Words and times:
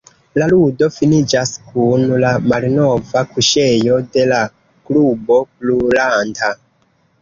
La 0.41 0.45
ludo 0.51 0.87
finiĝas 0.95 1.51
kun 1.67 2.07
la 2.25 2.33
malnova 2.47 3.25
kuŝejo 3.37 4.03
de 4.17 4.27
la 4.35 4.43
klubo 4.53 5.43
brulanta. 5.49 6.57